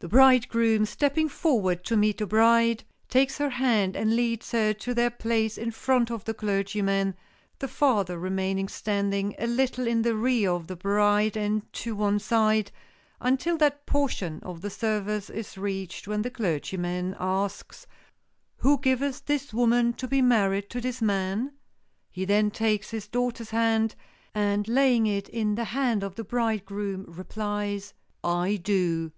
The 0.00 0.08
bridegroom, 0.08 0.86
stepping 0.86 1.28
forward 1.28 1.84
to 1.84 1.96
meet 1.96 2.18
the 2.18 2.26
bride, 2.26 2.82
takes 3.08 3.38
her 3.38 3.48
hand 3.50 3.94
and 3.94 4.16
leads 4.16 4.50
her 4.50 4.72
to 4.72 4.92
their 4.92 5.08
place 5.08 5.56
in 5.56 5.70
front 5.70 6.10
of 6.10 6.24
the 6.24 6.34
clergyman, 6.34 7.14
the 7.60 7.68
father 7.68 8.18
remaining 8.18 8.66
standing 8.66 9.36
a 9.38 9.46
little 9.46 9.86
in 9.86 10.02
the 10.02 10.16
rear 10.16 10.50
of 10.50 10.66
the 10.66 10.74
bride 10.74 11.36
and 11.36 11.72
to 11.74 11.94
one 11.94 12.18
side 12.18 12.72
until 13.20 13.56
that 13.58 13.86
portion 13.86 14.40
of 14.42 14.62
the 14.62 14.68
service 14.68 15.30
is 15.30 15.56
reached 15.56 16.08
when 16.08 16.22
the 16.22 16.30
clergyman 16.30 17.14
asks, 17.20 17.86
"Who 18.56 18.80
giveth 18.80 19.26
this 19.26 19.54
woman 19.54 19.92
to 19.94 20.08
be 20.08 20.20
married 20.20 20.70
to 20.70 20.80
this 20.80 21.00
man?" 21.00 21.52
He 22.10 22.24
then 22.24 22.50
takes 22.50 22.90
his 22.90 23.06
daughter's 23.06 23.50
hand, 23.50 23.94
and 24.34 24.66
laying 24.66 25.06
it 25.06 25.28
in 25.28 25.54
the 25.54 25.66
hand 25.66 26.02
of 26.02 26.16
the 26.16 26.24
bridegroom, 26.24 27.04
replies, 27.06 27.94
"I 28.24 28.56
do." 28.56 29.12